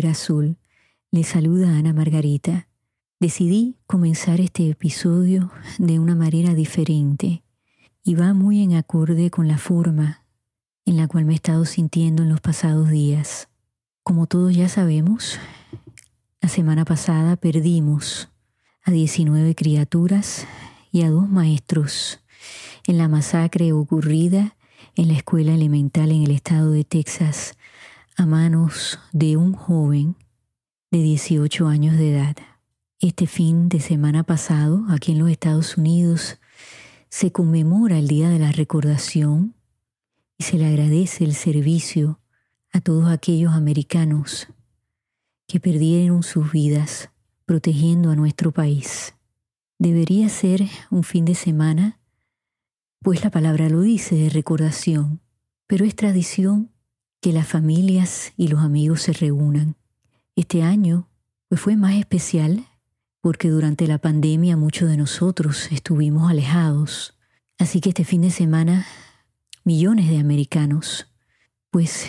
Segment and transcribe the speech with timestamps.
[0.00, 0.56] Azul.
[1.10, 2.66] Les saluda Ana Margarita.
[3.20, 7.42] Decidí comenzar este episodio de una manera diferente
[8.02, 10.24] y va muy en acorde con la forma
[10.86, 13.48] en la cual me he estado sintiendo en los pasados días.
[14.02, 15.38] Como todos ya sabemos,
[16.40, 18.30] la semana pasada perdimos
[18.84, 20.46] a 19 criaturas
[20.90, 22.20] y a dos maestros
[22.86, 24.56] en la masacre ocurrida
[24.96, 27.58] en la escuela elemental en el estado de Texas
[28.16, 30.16] a manos de un joven
[30.90, 32.36] de 18 años de edad.
[33.00, 36.38] Este fin de semana pasado, aquí en los Estados Unidos,
[37.08, 39.54] se conmemora el Día de la Recordación
[40.38, 42.20] y se le agradece el servicio
[42.72, 44.48] a todos aquellos americanos
[45.46, 47.10] que perdieron sus vidas
[47.44, 49.14] protegiendo a nuestro país.
[49.78, 51.98] Debería ser un fin de semana,
[53.00, 55.20] pues la palabra lo dice, de recordación,
[55.66, 56.71] pero es tradición
[57.22, 59.76] que las familias y los amigos se reúnan.
[60.34, 61.08] Este año
[61.48, 62.66] pues fue más especial
[63.20, 67.16] porque durante la pandemia muchos de nosotros estuvimos alejados.
[67.58, 68.84] Así que este fin de semana
[69.62, 71.06] millones de americanos
[71.70, 72.08] pues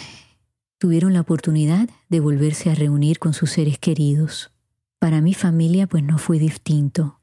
[0.79, 4.51] tuvieron la oportunidad de volverse a reunir con sus seres queridos.
[4.97, 7.19] Para mi familia pues no fue distinto.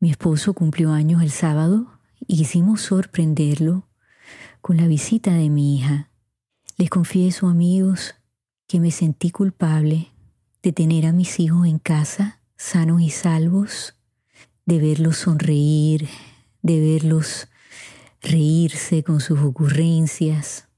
[0.00, 3.86] Mi esposo cumplió años el sábado y quisimos sorprenderlo
[4.62, 6.08] con la visita de mi hija.
[6.78, 8.16] Les confieso, amigos,
[8.66, 10.08] que me sentí culpable
[10.62, 13.94] de tener a mis hijos en casa, sanos y salvos,
[14.66, 16.06] de verlos sonreír,
[16.60, 17.48] de verlos
[18.20, 20.68] reírse con sus ocurrencias,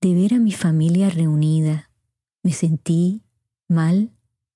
[0.00, 1.90] de ver a mi familia reunida,
[2.42, 3.22] me sentí
[3.68, 4.10] mal,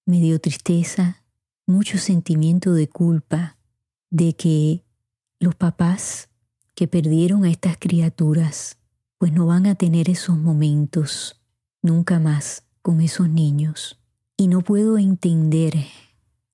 [0.06, 1.22] me dio tristeza,
[1.66, 3.58] mucho sentimiento de culpa
[4.10, 4.82] de que
[5.38, 6.30] los papás
[6.74, 8.79] que perdieron a estas criaturas,
[9.20, 11.42] pues no van a tener esos momentos
[11.82, 14.00] nunca más con esos niños.
[14.38, 15.74] Y no puedo entender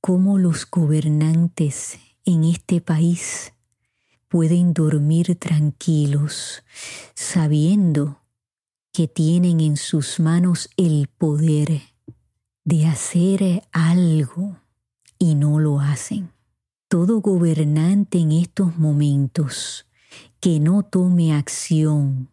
[0.01, 3.53] cómo los gobernantes en este país
[4.27, 6.65] pueden dormir tranquilos
[7.15, 8.19] sabiendo
[8.93, 11.83] que tienen en sus manos el poder
[12.65, 14.57] de hacer algo
[15.21, 16.33] y no lo hacen.
[16.89, 19.87] Todo gobernante en estos momentos
[20.41, 22.29] que no tome acción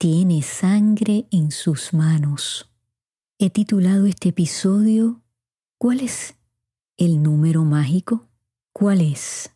[0.00, 2.70] tiene sangre en sus manos.
[3.38, 5.20] He titulado este episodio
[5.76, 6.36] ¿Cuál es
[6.96, 8.26] el número mágico?
[8.72, 9.54] ¿Cuál es?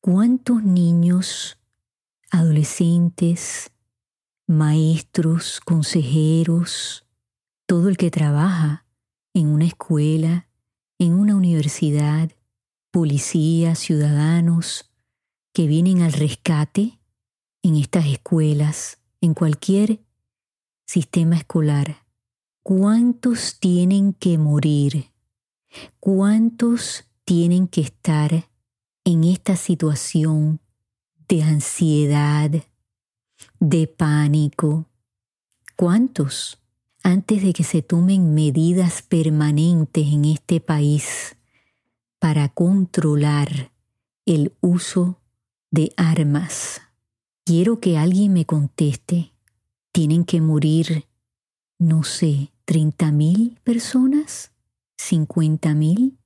[0.00, 1.58] ¿Cuántos niños,
[2.30, 3.72] adolescentes,
[4.46, 7.04] maestros, consejeros,
[7.66, 8.86] todo el que trabaja
[9.34, 10.48] en una escuela,
[11.00, 12.30] en una universidad,
[12.92, 14.92] policías, ciudadanos
[15.52, 17.00] que vienen al rescate
[17.64, 20.00] en estas escuelas, en cualquier
[20.84, 22.04] sistema escolar.
[22.62, 25.10] ¿Cuántos tienen que morir?
[25.98, 28.50] ¿Cuántos tienen que estar
[29.04, 30.60] en esta situación
[31.28, 32.50] de ansiedad,
[33.58, 34.86] de pánico.
[35.76, 36.58] ¿Cuántos?
[37.02, 41.36] Antes de que se tomen medidas permanentes en este país
[42.18, 43.72] para controlar
[44.26, 45.20] el uso
[45.70, 46.82] de armas.
[47.44, 49.32] Quiero que alguien me conteste.
[49.92, 51.06] ¿Tienen que morir,
[51.78, 54.52] no sé, 30 mil personas?
[54.98, 56.18] ¿50 mil?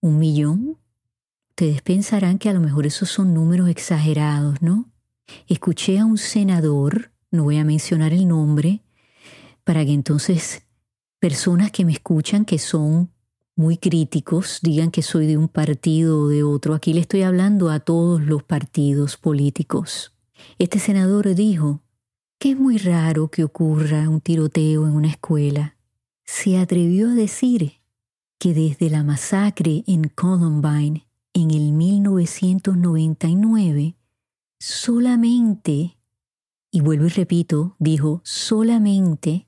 [0.00, 0.78] ¿Un millón?
[1.50, 4.90] Ustedes pensarán que a lo mejor esos son números exagerados, ¿no?
[5.48, 8.82] escuché a un senador, no voy a mencionar el nombre,
[9.64, 10.62] para que entonces
[11.18, 13.10] personas que me escuchan que son
[13.56, 16.74] muy críticos digan que soy de un partido o de otro.
[16.74, 20.15] Aquí le estoy hablando a todos los partidos políticos.
[20.58, 21.82] Este senador dijo
[22.38, 25.76] que es muy raro que ocurra un tiroteo en una escuela.
[26.24, 27.80] Se atrevió a decir
[28.38, 33.96] que desde la masacre en Columbine en el 1999
[34.58, 35.98] solamente,
[36.70, 39.46] y vuelvo y repito, dijo, solamente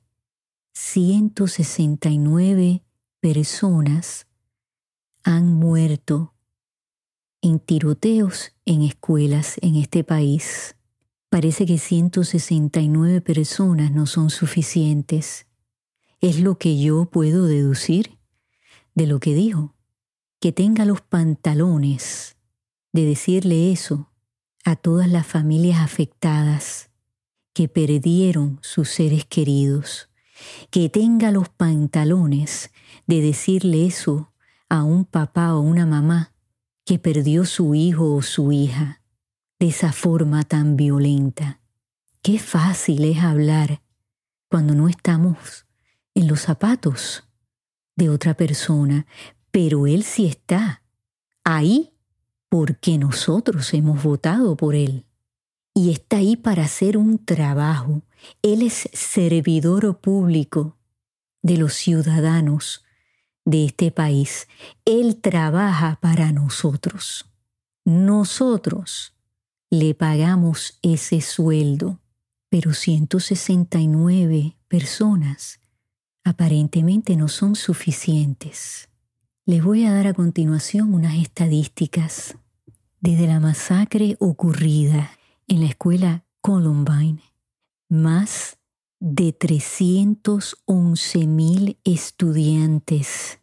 [0.73, 2.83] 169
[3.21, 4.27] personas
[5.25, 6.33] han muerto
[7.43, 10.78] en tiroteos en escuelas en este país.
[11.31, 15.47] Parece que 169 personas no son suficientes.
[16.21, 18.19] Es lo que yo puedo deducir
[18.95, 19.75] de lo que dijo.
[20.41, 22.37] Que tenga los pantalones
[22.93, 24.11] de decirle eso
[24.65, 26.91] a todas las familias afectadas
[27.53, 30.09] que perdieron sus seres queridos,
[30.71, 32.71] que tenga los pantalones
[33.07, 34.33] de decirle eso
[34.71, 36.33] a un papá o una mamá
[36.87, 38.98] que perdió su hijo o su hija
[39.59, 41.61] de esa forma tan violenta.
[42.23, 43.83] Qué fácil es hablar
[44.49, 45.67] cuando no estamos
[46.15, 47.25] en los zapatos
[47.97, 49.07] de otra persona,
[49.51, 50.83] pero Él sí está
[51.45, 51.93] ahí
[52.49, 55.05] porque nosotros hemos votado por Él.
[55.75, 58.03] Y está ahí para hacer un trabajo.
[58.43, 60.77] Él es servidor público
[61.43, 62.85] de los ciudadanos
[63.45, 64.49] de este país.
[64.85, 67.27] Él trabaja para nosotros.
[67.85, 69.15] Nosotros
[69.71, 72.01] le pagamos ese sueldo,
[72.49, 75.61] pero 169 personas
[76.25, 78.89] aparentemente no son suficientes.
[79.45, 82.37] Les voy a dar a continuación unas estadísticas.
[83.01, 85.11] Desde la masacre ocurrida
[85.47, 87.23] en la escuela Columbine,
[87.89, 88.59] más
[89.01, 93.39] de 311 mil estudiantes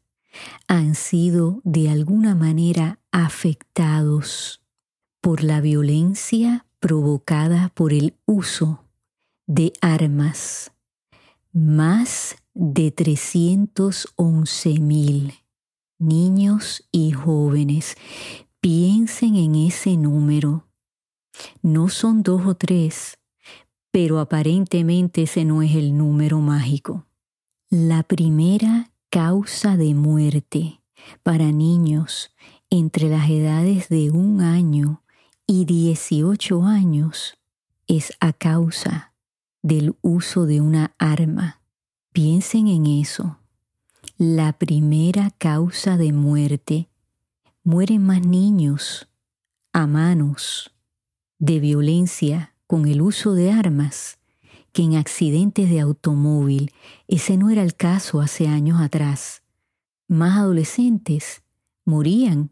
[0.68, 4.65] han sido de alguna manera afectados
[5.26, 8.84] por la violencia provocada por el uso
[9.48, 10.72] de armas.
[11.52, 15.34] Más de 311 mil
[15.98, 17.98] niños y jóvenes.
[18.62, 20.68] Piensen en ese número.
[21.64, 23.18] No son dos o tres,
[23.90, 27.08] pero aparentemente ese no es el número mágico.
[27.72, 30.82] La primera causa de muerte
[31.24, 32.30] para niños
[32.70, 35.02] entre las edades de un año
[35.48, 37.38] y 18 años
[37.88, 39.14] es a causa
[39.62, 41.62] del uso de una arma.
[42.12, 43.38] Piensen en eso.
[44.18, 46.90] La primera causa de muerte.
[47.64, 49.08] Mueren más niños
[49.74, 50.72] a manos
[51.38, 54.18] de violencia con el uso de armas
[54.72, 56.72] que en accidentes de automóvil.
[57.08, 59.44] Ese no era el caso hace años atrás.
[60.08, 61.44] Más adolescentes
[61.86, 62.52] morían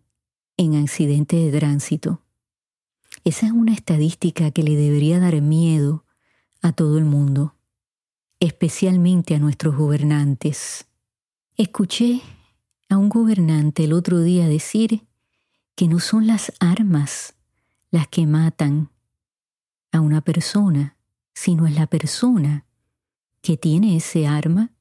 [0.57, 2.22] en accidentes de tránsito.
[3.23, 6.05] Esa es una estadística que le debería dar miedo
[6.61, 7.55] a todo el mundo
[8.43, 10.85] especialmente a nuestros gobernantes.
[11.55, 12.21] Escuché
[12.89, 15.07] a un gobernante el otro día decir
[15.75, 17.35] que no son las armas
[17.89, 18.89] las que matan
[19.93, 20.97] a una persona,
[21.33, 22.65] sino es la persona
[23.41, 24.71] que tiene ese arma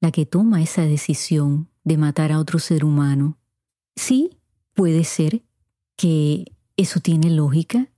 [0.00, 3.38] la que toma esa decisión de matar a otro ser humano.
[3.96, 4.38] Sí,
[4.72, 5.42] puede ser
[5.96, 7.88] que eso tiene lógica,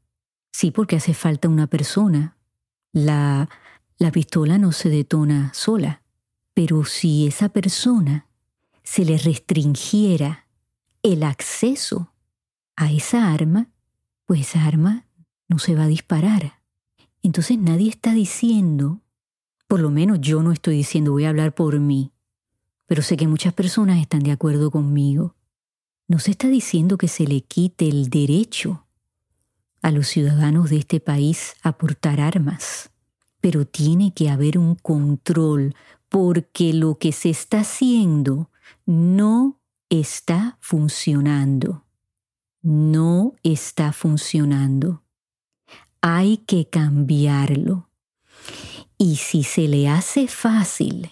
[0.53, 2.37] sí, porque hace falta una persona.
[2.93, 3.49] La
[3.99, 6.03] la pistola no se detona sola,
[6.53, 8.27] pero si esa persona
[8.83, 10.47] se le restringiera
[11.03, 12.13] el acceso
[12.77, 13.71] a esa arma,
[14.27, 15.07] pues esa arma
[15.49, 16.61] no se va a disparar.
[17.23, 19.01] Entonces nadie está diciendo,
[19.67, 22.13] por lo menos yo no estoy diciendo, voy a hablar por mí,
[22.85, 25.36] pero sé que muchas personas están de acuerdo conmigo.
[26.09, 28.87] No se está diciendo que se le quite el derecho
[29.83, 32.91] a los ciudadanos de este país a portar armas
[33.47, 35.77] pero tiene que haber un control
[36.09, 38.51] porque lo que se está haciendo
[38.87, 41.85] no está funcionando.
[42.61, 45.05] No está funcionando.
[46.01, 47.89] Hay que cambiarlo.
[48.99, 51.09] Y si se le hace fácil,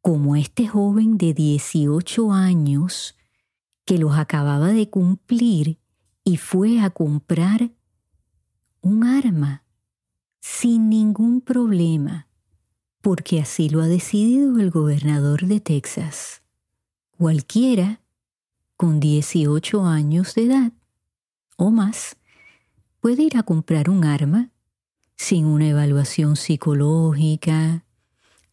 [0.00, 3.16] como este joven de 18 años
[3.92, 5.78] que los acababa de cumplir
[6.24, 7.72] y fue a comprar
[8.80, 9.64] un arma
[10.40, 12.26] sin ningún problema,
[13.02, 16.40] porque así lo ha decidido el gobernador de Texas.
[17.18, 18.00] Cualquiera
[18.78, 20.72] con 18 años de edad
[21.58, 22.16] o más
[23.00, 24.52] puede ir a comprar un arma
[25.16, 27.84] sin una evaluación psicológica,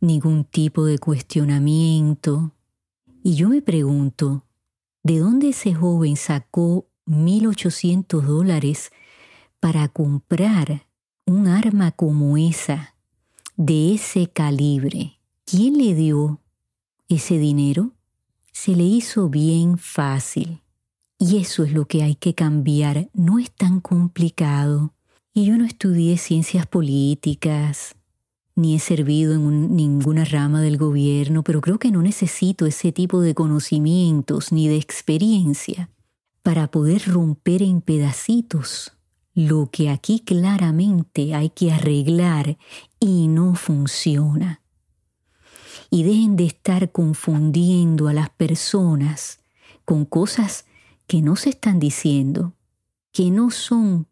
[0.01, 2.51] ningún tipo de cuestionamiento.
[3.24, 4.43] Y yo me pregunto,
[5.09, 8.91] ¿de dónde ese joven sacó 1.800 dólares
[9.59, 10.85] para comprar
[11.25, 12.93] un arma como esa,
[13.57, 16.41] de ese calibre, ¿quién le dio
[17.07, 17.93] ese dinero?
[18.51, 20.61] Se le hizo bien fácil.
[21.17, 23.09] Y eso es lo que hay que cambiar.
[23.13, 24.93] No es tan complicado.
[25.33, 27.95] Y yo no estudié ciencias políticas,
[28.59, 33.21] ni he servido en ninguna rama del gobierno, pero creo que no necesito ese tipo
[33.21, 35.89] de conocimientos ni de experiencia
[36.43, 38.93] para poder romper en pedacitos
[39.33, 42.57] lo que aquí claramente hay que arreglar
[42.99, 44.61] y no funciona.
[45.89, 49.39] Y dejen de estar confundiendo a las personas
[49.85, 50.65] con cosas
[51.07, 52.53] que no se están diciendo,
[53.11, 54.08] que no son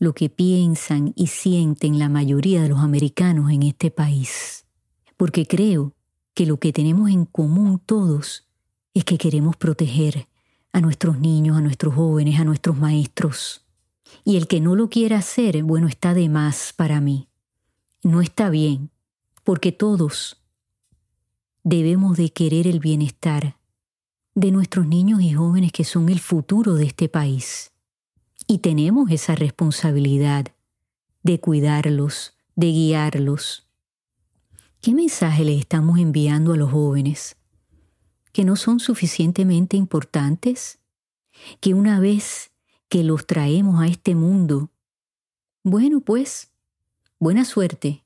[0.00, 4.64] lo que piensan y sienten la mayoría de los americanos en este país.
[5.18, 5.94] Porque creo
[6.32, 8.48] que lo que tenemos en común todos
[8.94, 10.26] es que queremos proteger
[10.72, 13.66] a nuestros niños, a nuestros jóvenes, a nuestros maestros.
[14.24, 17.28] Y el que no lo quiera hacer, bueno, está de más para mí.
[18.02, 18.90] No está bien,
[19.44, 20.42] porque todos
[21.62, 23.58] debemos de querer el bienestar
[24.34, 27.70] de nuestros niños y jóvenes que son el futuro de este país.
[28.50, 30.46] Y tenemos esa responsabilidad
[31.22, 33.68] de cuidarlos, de guiarlos.
[34.80, 37.36] ¿Qué mensaje les estamos enviando a los jóvenes?
[38.32, 40.80] ¿Que no son suficientemente importantes?
[41.60, 42.50] ¿Que una vez
[42.88, 44.72] que los traemos a este mundo,
[45.62, 46.50] bueno, pues,
[47.20, 48.02] buena suerte.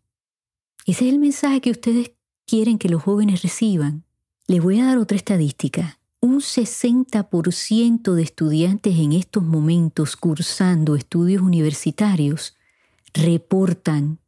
[0.84, 2.12] Ese es el mensaje que ustedes
[2.46, 4.04] quieren que los jóvenes reciban.
[4.46, 5.98] Les voy a dar otra estadística.
[6.24, 12.56] Un 60% de estudiantes en estos momentos cursando estudios universitarios
[13.12, 14.20] reportan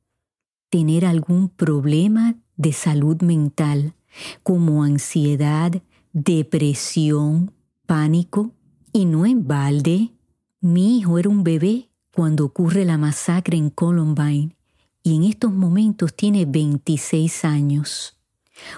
[0.69, 3.95] tener algún problema de salud mental,
[4.43, 5.73] como ansiedad,
[6.13, 7.55] depresión,
[7.87, 8.53] pánico,
[8.93, 10.13] y no en balde.
[10.61, 14.55] Mi hijo era un bebé cuando ocurre la masacre en Columbine
[15.03, 18.19] y en estos momentos tiene 26 años.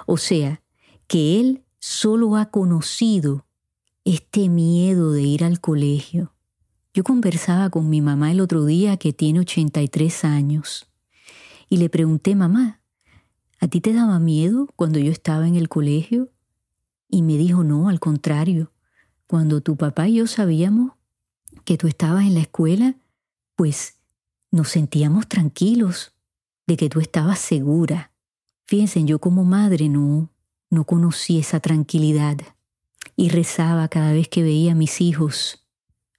[0.06, 0.62] O sea,
[1.08, 3.46] que él solo ha conocido
[4.04, 6.34] este miedo de ir al colegio.
[6.94, 10.88] Yo conversaba con mi mamá el otro día que tiene 83 años
[11.68, 12.80] y le pregunté, mamá,
[13.60, 16.30] ¿a ti te daba miedo cuando yo estaba en el colegio?
[17.08, 18.72] Y me dijo, no, al contrario,
[19.26, 20.92] cuando tu papá y yo sabíamos
[21.64, 22.96] que tú estabas en la escuela,
[23.54, 23.98] pues
[24.50, 26.14] nos sentíamos tranquilos
[26.66, 28.12] de que tú estabas segura.
[28.64, 30.30] Fíjense, yo como madre no,
[30.70, 32.38] no conocí esa tranquilidad
[33.16, 35.64] y rezaba cada vez que veía a mis hijos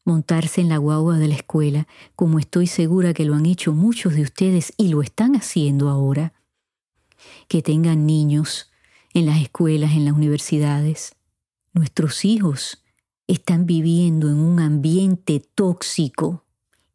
[0.06, 4.16] montarse en la guagua de la escuela, como estoy segura que lo han hecho muchos
[4.16, 6.34] de ustedes y lo están haciendo ahora.
[7.48, 8.72] Que tengan niños
[9.14, 11.16] en las escuelas, en las universidades.
[11.74, 12.84] Nuestros hijos
[13.28, 16.46] están viviendo en un ambiente tóxico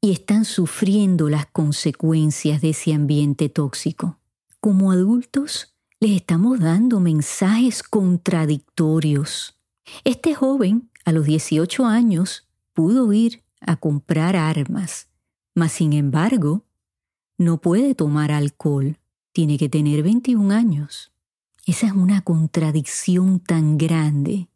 [0.00, 4.18] y están sufriendo las consecuencias de ese ambiente tóxico.
[4.61, 9.59] Como adultos, les estamos dando mensajes contradictorios.
[10.05, 15.09] Este joven, a los 18 años, pudo ir a comprar armas,
[15.55, 16.65] mas sin embargo,
[17.39, 18.99] no puede tomar alcohol,
[19.33, 21.13] tiene que tener 21 años.
[21.67, 24.49] Esa es una contradicción tan grande.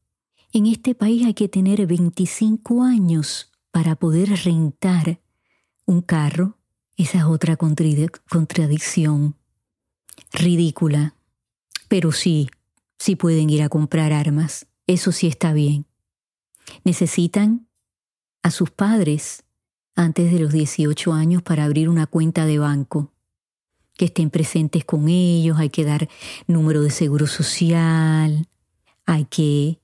[0.52, 5.20] En este país hay que tener 25 años para poder rentar
[5.86, 6.58] un carro,
[6.96, 9.36] esa es otra contradicción
[10.32, 11.14] ridícula.
[11.88, 12.48] Pero sí,
[12.98, 15.86] sí pueden ir a comprar armas, eso sí está bien.
[16.84, 17.66] Necesitan
[18.42, 19.44] a sus padres
[19.94, 23.12] antes de los 18 años para abrir una cuenta de banco,
[23.96, 26.08] que estén presentes con ellos, hay que dar
[26.46, 28.46] número de seguro social,
[29.06, 29.80] hay que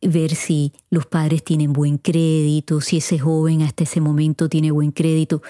[0.00, 4.92] ver si los padres tienen buen crédito, si ese joven hasta ese momento tiene buen
[4.92, 5.42] crédito.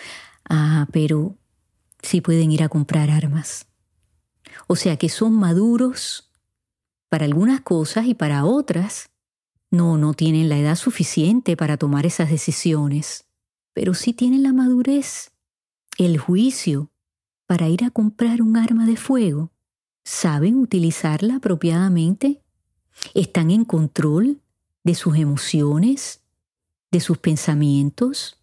[0.49, 1.37] Ah, pero
[2.03, 3.67] sí pueden ir a comprar armas.
[4.67, 6.31] O sea que son maduros
[7.09, 9.11] para algunas cosas y para otras
[9.71, 13.25] no, no tienen la edad suficiente para tomar esas decisiones,
[13.73, 15.33] pero sí tienen la madurez,
[15.99, 16.91] el juicio
[17.47, 19.51] para ir a comprar un arma de fuego.
[20.05, 22.43] ¿Saben utilizarla apropiadamente?
[23.15, 24.41] ¿Están en control
[24.85, 26.21] de sus emociones,
[26.91, 28.39] de sus pensamientos?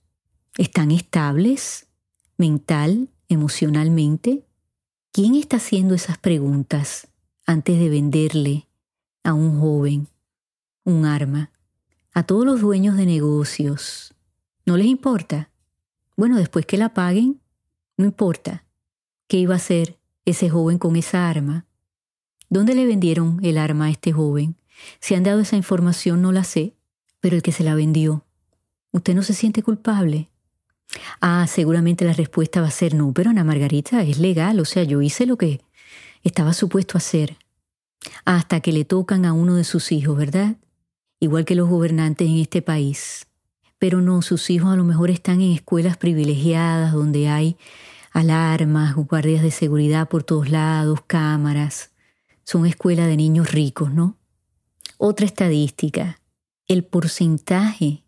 [0.58, 1.88] ¿Están estables
[2.38, 4.46] mental, emocionalmente?
[5.12, 7.08] ¿Quién está haciendo esas preguntas
[7.48, 8.68] antes de venderle
[9.24, 10.08] a un joven
[10.84, 11.52] un arma?
[12.14, 14.14] A todos los dueños de negocios.
[14.68, 15.50] ¿No les importa?
[16.16, 17.42] Bueno, después que la paguen,
[17.98, 18.66] no importa.
[19.28, 21.66] ¿Qué iba a hacer ese joven con esa arma?
[22.48, 24.58] ¿Dónde le vendieron el arma a este joven?
[25.00, 26.76] Si han dado esa información no la sé,
[27.20, 28.26] pero el que se la vendió,
[28.92, 30.30] ¿usted no se siente culpable?
[31.22, 34.84] Ah, seguramente la respuesta va a ser no, pero Ana Margarita es legal, o sea,
[34.84, 35.62] yo hice lo que
[36.24, 37.38] estaba supuesto a hacer.
[38.26, 40.56] Hasta que le tocan a uno de sus hijos, ¿verdad?
[41.20, 43.28] Igual que los gobernantes en este país.
[43.78, 47.58] Pero no, sus hijos a lo mejor están en escuelas privilegiadas donde hay
[48.12, 51.92] alarmas, guardias de seguridad por todos lados, cámaras.
[52.44, 54.18] Son escuelas de niños ricos, ¿no?
[54.98, 56.20] Otra estadística,
[56.68, 58.04] el porcentaje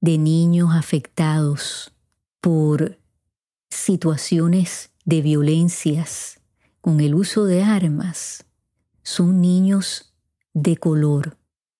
[0.00, 1.92] de niños afectados
[2.40, 2.98] por
[3.68, 6.40] situaciones de violencias
[6.80, 8.44] con el uso de armas
[9.02, 10.14] son niños
[10.54, 11.36] de color.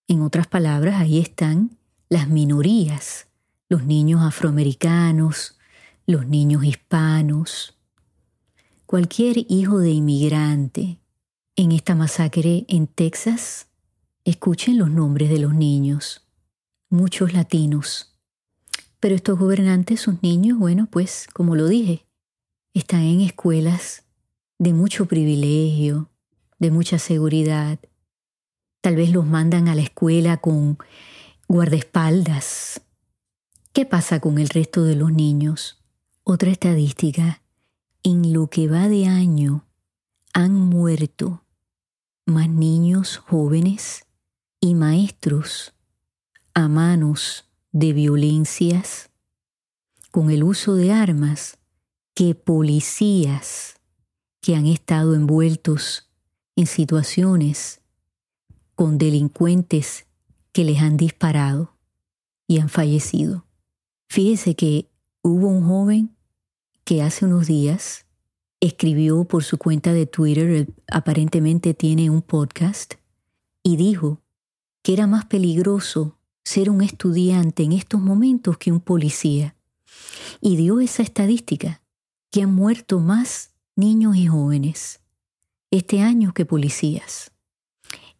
[0.08, 3.28] En otras palabras, ahí están las minorías,
[3.68, 5.58] los niños afroamericanos,
[6.06, 7.78] los niños hispanos.
[8.86, 10.98] Cualquier hijo de inmigrante
[11.56, 13.68] en esta masacre en Texas
[14.24, 16.26] Escuchen los nombres de los niños,
[16.90, 18.19] muchos latinos.
[19.00, 22.06] Pero estos gobernantes, sus niños, bueno, pues, como lo dije,
[22.74, 24.04] están en escuelas
[24.58, 26.10] de mucho privilegio,
[26.58, 27.78] de mucha seguridad.
[28.82, 30.78] Tal vez los mandan a la escuela con
[31.48, 32.82] guardaespaldas.
[33.72, 35.82] ¿Qué pasa con el resto de los niños?
[36.22, 37.42] Otra estadística.
[38.02, 39.64] En lo que va de año
[40.32, 41.44] han muerto
[42.26, 44.06] más niños jóvenes
[44.60, 45.74] y maestros
[46.54, 49.10] a manos de violencias
[50.10, 51.58] con el uso de armas
[52.14, 53.76] que policías
[54.40, 56.10] que han estado envueltos
[56.56, 57.80] en situaciones
[58.74, 60.06] con delincuentes
[60.52, 61.76] que les han disparado
[62.46, 63.46] y han fallecido.
[64.08, 64.90] Fíjese que
[65.22, 66.16] hubo un joven
[66.84, 68.06] que hace unos días
[68.60, 72.94] escribió por su cuenta de Twitter, aparentemente tiene un podcast,
[73.62, 74.20] y dijo
[74.82, 79.56] que era más peligroso ser un estudiante en estos momentos que un policía.
[80.40, 81.82] Y dio esa estadística,
[82.30, 85.00] que han muerto más niños y jóvenes
[85.70, 87.30] este año que policías.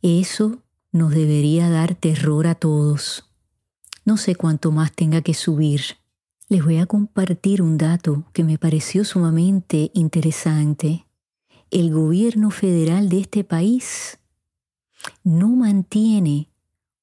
[0.03, 0.63] Eso
[0.93, 3.29] nos debería dar terror a todos.
[4.05, 5.83] No sé cuánto más tenga que subir.
[6.49, 11.07] Les voy a compartir un dato que me pareció sumamente interesante.
[11.71, 14.19] El gobierno federal de este país
[15.23, 16.49] no mantiene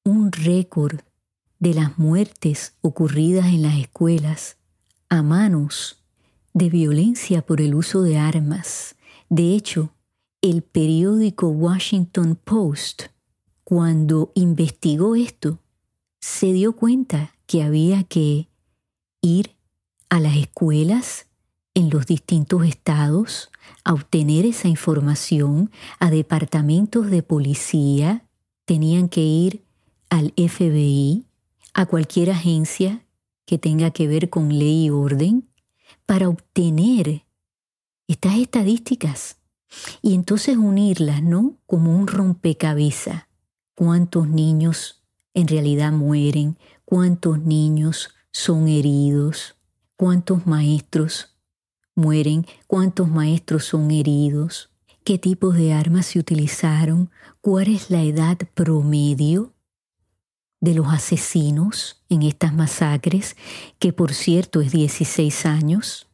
[0.08, 1.00] un récord
[1.58, 4.56] de las muertes ocurridas en las escuelas
[5.10, 6.02] a manos
[6.54, 8.96] de violencia por el uso de armas.
[9.28, 9.92] De hecho,
[10.40, 13.02] el periódico Washington Post,
[13.64, 15.58] cuando investigó esto,
[16.20, 18.48] se dio cuenta que había que
[19.20, 19.56] ir
[20.08, 21.26] a las escuelas
[21.74, 23.50] en los distintos estados
[23.84, 28.24] a obtener esa información, a departamentos de policía,
[28.64, 29.67] tenían que ir
[30.08, 31.26] al FBI,
[31.74, 33.04] a cualquier agencia
[33.46, 35.48] que tenga que ver con ley y orden,
[36.06, 37.24] para obtener
[38.06, 39.36] estas estadísticas
[40.02, 41.58] y entonces unirlas, ¿no?
[41.66, 43.24] Como un rompecabezas.
[43.74, 45.02] ¿Cuántos niños
[45.34, 46.58] en realidad mueren?
[46.84, 49.56] ¿Cuántos niños son heridos?
[49.96, 51.36] ¿Cuántos maestros
[51.94, 52.46] mueren?
[52.66, 54.70] ¿Cuántos maestros son heridos?
[55.04, 57.10] ¿Qué tipos de armas se utilizaron?
[57.40, 59.54] ¿Cuál es la edad promedio
[60.60, 63.36] de los asesinos en estas masacres,
[63.78, 66.08] que por cierto es 16 años?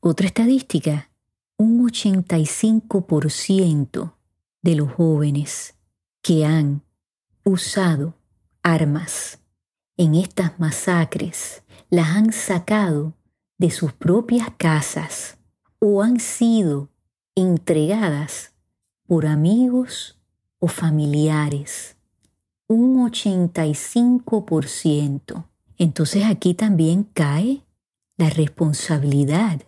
[0.00, 1.10] Otra estadística,
[1.56, 4.14] un 85%
[4.62, 5.74] de los jóvenes
[6.22, 6.82] que han
[7.44, 8.14] usado
[8.62, 9.38] armas
[9.96, 13.14] en estas masacres las han sacado
[13.58, 15.38] de sus propias casas
[15.78, 16.90] o han sido
[17.34, 18.52] entregadas
[19.06, 20.18] por amigos
[20.58, 21.95] o familiares.
[22.68, 25.44] Un 85%.
[25.78, 27.62] Entonces aquí también cae
[28.16, 29.62] la responsabilidad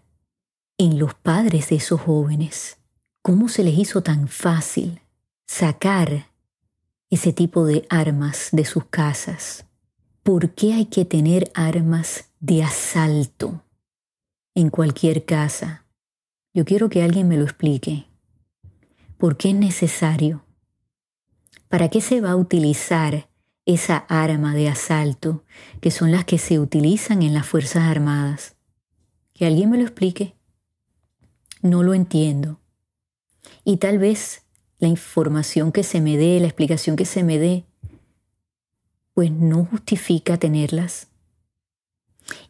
[0.78, 2.78] en los padres de esos jóvenes.
[3.22, 5.00] ¿Cómo se les hizo tan fácil
[5.46, 6.26] sacar
[7.10, 9.64] ese tipo de armas de sus casas?
[10.22, 13.62] ¿Por qué hay que tener armas de asalto
[14.54, 15.84] en cualquier casa?
[16.52, 18.06] Yo quiero que alguien me lo explique.
[19.18, 20.42] ¿Por qué es necesario?
[21.68, 23.28] ¿Para qué se va a utilizar
[23.66, 25.44] esa arma de asalto
[25.80, 28.56] que son las que se utilizan en las Fuerzas Armadas?
[29.34, 30.38] Que alguien me lo explique
[31.62, 32.60] no lo entiendo.
[33.64, 34.42] Y tal vez
[34.78, 37.64] la información que se me dé, la explicación que se me dé,
[39.14, 41.08] pues no justifica tenerlas.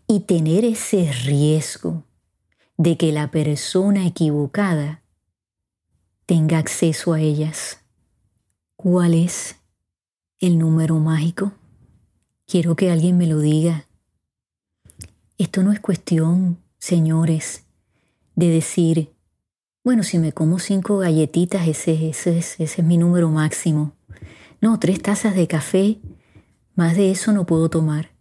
[0.07, 2.05] Y tener ese riesgo
[2.77, 5.03] de que la persona equivocada
[6.27, 7.81] tenga acceso a ellas.
[8.81, 9.57] ¿Cuál es
[10.39, 11.51] el número mágico?
[12.47, 13.89] Quiero que alguien me lo diga.
[15.37, 17.65] Esto no es cuestión, señores,
[18.37, 19.13] de decir,
[19.83, 23.97] bueno, si me como cinco galletitas, ese, ese, ese es mi número máximo.
[24.61, 25.99] No, tres tazas de café,
[26.77, 28.13] más de eso no puedo tomar.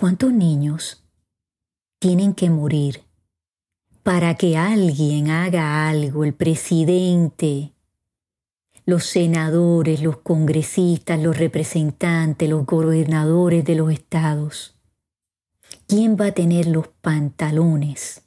[0.00, 1.04] ¿Cuántos niños
[1.98, 3.02] tienen que morir
[4.02, 7.71] para que alguien haga algo, el presidente,
[8.84, 14.76] los senadores, los congresistas, los representantes, los gobernadores de los estados?
[15.86, 18.22] ¿Quién va a tener los pantalones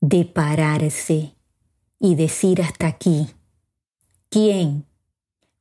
[0.00, 1.34] de pararse
[1.98, 3.28] y decir hasta aquí,
[4.30, 4.86] ¿quién?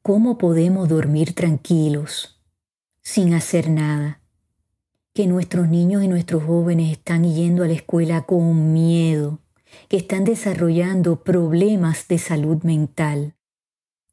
[0.01, 2.41] ¿Cómo podemos dormir tranquilos
[3.01, 4.21] sin hacer nada?
[5.13, 9.39] Que nuestros niños y nuestros jóvenes están yendo a la escuela con miedo,
[9.89, 13.35] que están desarrollando problemas de salud mental.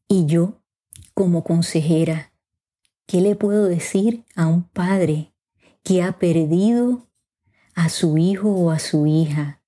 [0.09, 0.61] Y yo,
[1.15, 2.33] como consejera,
[3.07, 5.33] ¿qué le puedo decir a un padre
[5.83, 7.09] que ha perdido
[7.75, 9.63] a su hijo o a su hija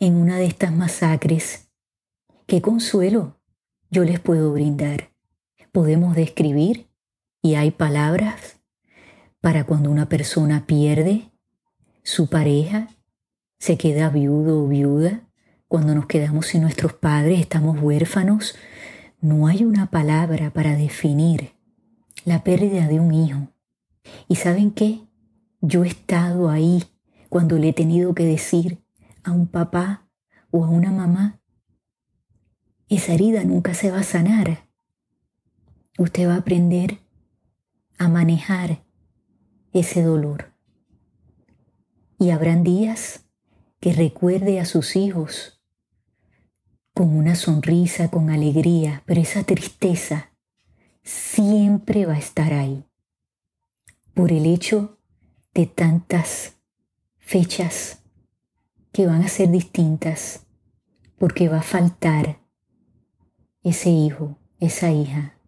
[0.00, 1.68] en una de estas masacres
[2.48, 3.36] ¿Qué consuelo
[3.90, 5.10] yo les puedo brindar?
[5.70, 6.88] Podemos describir
[7.42, 8.56] y hay palabras
[9.42, 11.30] para cuando una persona pierde
[12.02, 12.88] su pareja,
[13.58, 15.28] se queda viudo o viuda,
[15.68, 18.56] cuando nos quedamos sin nuestros padres, estamos huérfanos.
[19.20, 21.52] No hay una palabra para definir
[22.24, 23.48] la pérdida de un hijo.
[24.28, 25.08] ¿Y saben qué?
[25.60, 26.84] Yo he estado ahí
[27.28, 28.80] cuando le he tenido que decir
[29.24, 30.06] a un papá
[30.52, 31.40] o a una mamá,
[32.88, 34.68] esa herida nunca se va a sanar.
[35.98, 37.00] Usted va a aprender
[37.98, 38.84] a manejar
[39.72, 40.52] ese dolor.
[42.20, 43.24] Y habrán días
[43.80, 45.57] que recuerde a sus hijos
[46.98, 50.32] con una sonrisa, con alegría, pero esa tristeza
[51.04, 52.84] siempre va a estar ahí
[54.14, 54.98] por el hecho
[55.54, 56.56] de tantas
[57.16, 58.00] fechas
[58.90, 60.44] que van a ser distintas,
[61.18, 62.40] porque va a faltar
[63.62, 65.38] ese hijo, esa hija,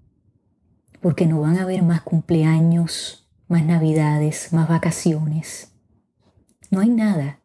[1.01, 5.73] porque no van a haber más cumpleaños, más navidades, más vacaciones.
[6.71, 7.41] No hay nada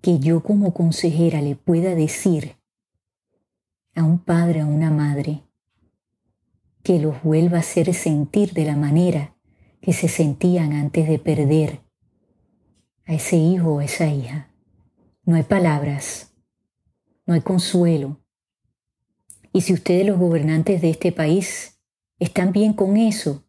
[0.00, 2.56] que yo como consejera le pueda decir
[3.94, 5.42] a un padre, a una madre,
[6.82, 9.34] que los vuelva a hacer sentir de la manera
[9.80, 11.80] que se sentían antes de perder
[13.06, 14.50] a ese hijo o esa hija.
[15.24, 16.34] No hay palabras,
[17.26, 18.20] no hay consuelo.
[19.52, 21.78] Y si ustedes los gobernantes de este país
[22.18, 23.44] están bien con eso,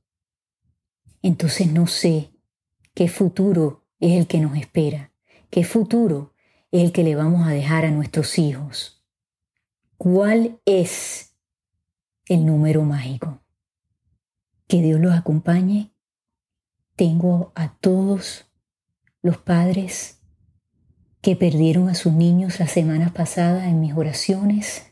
[1.22, 2.32] entonces no sé
[2.94, 5.12] qué futuro es el que nos espera,
[5.50, 6.34] qué futuro
[6.72, 8.95] es el que le vamos a dejar a nuestros hijos.
[9.98, 11.36] ¿Cuál es
[12.26, 13.42] el número mágico?
[14.68, 15.94] Que Dios los acompañe.
[16.98, 18.46] Tengo a todos
[19.22, 20.20] los padres
[21.22, 24.92] que perdieron a sus niños la semana pasada en mis oraciones,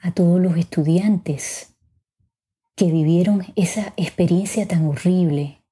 [0.00, 1.74] a todos los estudiantes
[2.76, 5.62] que vivieron esa experiencia tan horrible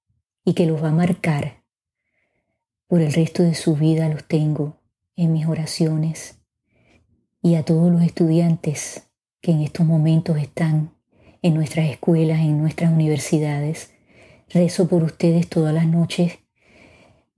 [0.45, 1.63] y que los va a marcar.
[2.89, 4.81] Por el resto de su vida, los tengo
[5.15, 6.40] en mis oraciones,
[7.43, 9.09] y a todos los estudiantes
[9.41, 10.93] que en estos momentos están
[11.43, 13.93] en nuestras escuelas, en nuestras universidades,
[14.53, 16.41] Rezo por ustedes todas las noches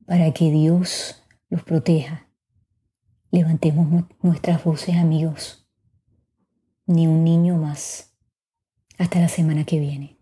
[0.06, 2.26] para que Dios los proteja.
[3.30, 5.66] Levantemos nuestras voces, amigos.
[6.86, 8.14] Ni un niño más.
[8.96, 10.16] Hasta la semana que viene.